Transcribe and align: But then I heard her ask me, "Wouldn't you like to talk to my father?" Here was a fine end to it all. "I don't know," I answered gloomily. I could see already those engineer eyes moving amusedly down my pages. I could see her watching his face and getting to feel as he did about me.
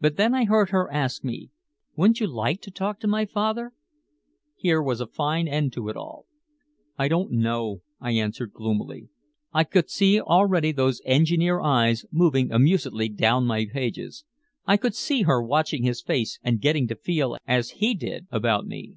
But 0.00 0.16
then 0.16 0.34
I 0.34 0.44
heard 0.44 0.70
her 0.70 0.92
ask 0.92 1.22
me, 1.22 1.50
"Wouldn't 1.94 2.18
you 2.18 2.26
like 2.26 2.60
to 2.62 2.70
talk 2.72 2.98
to 2.98 3.06
my 3.06 3.24
father?" 3.24 3.72
Here 4.56 4.82
was 4.82 5.00
a 5.00 5.06
fine 5.06 5.46
end 5.46 5.72
to 5.74 5.88
it 5.88 5.96
all. 5.96 6.26
"I 6.98 7.06
don't 7.06 7.30
know," 7.30 7.82
I 8.00 8.10
answered 8.10 8.52
gloomily. 8.52 9.08
I 9.52 9.62
could 9.62 9.88
see 9.88 10.20
already 10.20 10.72
those 10.72 11.00
engineer 11.04 11.60
eyes 11.60 12.04
moving 12.10 12.50
amusedly 12.50 13.08
down 13.08 13.46
my 13.46 13.66
pages. 13.72 14.24
I 14.66 14.76
could 14.76 14.96
see 14.96 15.22
her 15.22 15.40
watching 15.40 15.84
his 15.84 16.02
face 16.02 16.40
and 16.42 16.60
getting 16.60 16.88
to 16.88 16.96
feel 16.96 17.36
as 17.46 17.70
he 17.78 17.94
did 17.94 18.26
about 18.32 18.66
me. 18.66 18.96